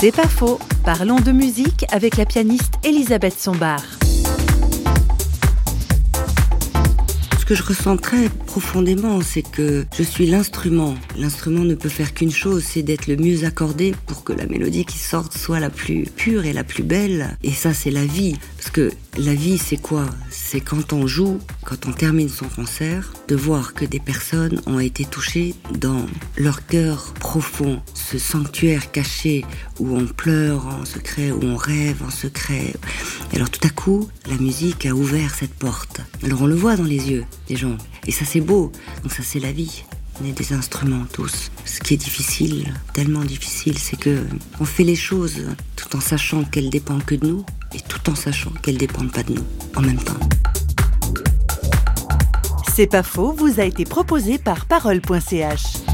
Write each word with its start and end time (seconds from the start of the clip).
C'est 0.00 0.12
pas 0.12 0.28
faux. 0.28 0.60
Parlons 0.84 1.18
de 1.18 1.32
musique 1.32 1.84
avec 1.90 2.18
la 2.18 2.24
pianiste 2.24 2.74
Elisabeth 2.84 3.36
Sombard. 3.36 3.82
Ce 7.36 7.44
que 7.44 7.56
je 7.56 7.64
ressens 7.64 7.96
très 7.96 8.28
profondément, 8.28 9.20
c'est 9.22 9.42
que 9.42 9.86
je 9.96 10.02
suis 10.04 10.26
l'instrument. 10.26 10.94
L'instrument 11.16 11.64
ne 11.64 11.74
peut 11.74 11.88
faire 11.88 12.14
qu'une 12.14 12.30
chose, 12.30 12.62
c'est 12.62 12.82
d'être 12.82 13.08
le 13.08 13.16
mieux 13.16 13.44
accordé 13.44 13.92
pour 14.06 14.22
que 14.22 14.32
la 14.32 14.46
mélodie 14.46 14.84
qui 14.84 14.98
sorte 14.98 15.36
soit 15.36 15.58
la 15.58 15.70
plus 15.70 16.04
pure 16.04 16.44
et 16.44 16.52
la 16.52 16.62
plus 16.62 16.84
belle. 16.84 17.36
Et 17.42 17.52
ça, 17.52 17.74
c'est 17.74 17.90
la 17.90 18.04
vie. 18.04 18.36
Parce 18.58 18.70
que 18.70 18.92
la 19.16 19.34
vie, 19.34 19.58
c'est 19.58 19.78
quoi? 19.78 20.04
C'est 20.30 20.60
quand 20.60 20.92
on 20.92 21.08
joue, 21.08 21.38
quand 21.64 21.86
on 21.86 21.92
termine 21.92 22.28
son 22.28 22.46
concert, 22.46 23.14
de 23.26 23.34
voir 23.34 23.74
que 23.74 23.84
des 23.84 23.98
personnes 23.98 24.60
ont 24.66 24.78
été 24.78 25.04
touchées 25.06 25.54
dans 25.80 26.04
leur 26.36 26.66
cœur 26.66 27.14
profond, 27.18 27.80
ce 28.10 28.18
sanctuaire 28.18 28.90
caché 28.90 29.44
où 29.78 29.94
on 29.94 30.06
pleure 30.06 30.66
en 30.66 30.84
secret, 30.86 31.30
où 31.30 31.42
on 31.42 31.56
rêve 31.56 32.02
en 32.02 32.10
secret. 32.10 32.72
Et 33.32 33.36
alors 33.36 33.50
tout 33.50 33.66
à 33.66 33.70
coup, 33.70 34.08
la 34.26 34.36
musique 34.36 34.86
a 34.86 34.94
ouvert 34.94 35.34
cette 35.34 35.52
porte. 35.52 36.00
Alors 36.24 36.42
on 36.42 36.46
le 36.46 36.54
voit 36.54 36.76
dans 36.76 36.84
les 36.84 37.10
yeux 37.10 37.24
des 37.48 37.56
gens. 37.56 37.76
Et 38.06 38.12
ça 38.12 38.24
c'est 38.24 38.40
beau. 38.40 38.72
Donc 39.02 39.12
ça 39.12 39.22
c'est 39.22 39.40
la 39.40 39.52
vie. 39.52 39.84
On 40.22 40.26
est 40.26 40.32
des 40.32 40.52
instruments 40.54 41.04
tous. 41.12 41.50
Ce 41.66 41.80
qui 41.80 41.94
est 41.94 41.98
difficile, 41.98 42.72
tellement 42.94 43.24
difficile, 43.24 43.78
c'est 43.78 43.98
que 43.98 44.24
on 44.58 44.64
fait 44.64 44.84
les 44.84 44.96
choses 44.96 45.44
tout 45.76 45.94
en 45.94 46.00
sachant 46.00 46.44
qu'elles 46.44 46.70
dépendent 46.70 47.04
que 47.04 47.14
de 47.14 47.26
nous 47.26 47.44
et 47.74 47.80
tout 47.80 48.10
en 48.10 48.14
sachant 48.14 48.50
qu'elles 48.62 48.78
dépendent 48.78 49.12
pas 49.12 49.22
de 49.22 49.34
nous 49.34 49.44
en 49.76 49.82
même 49.82 50.02
temps. 50.02 50.18
C'est 52.74 52.86
pas 52.86 53.02
faux, 53.02 53.32
vous 53.32 53.60
a 53.60 53.64
été 53.64 53.84
proposé 53.84 54.38
par 54.38 54.64
parole.ch. 54.66 55.87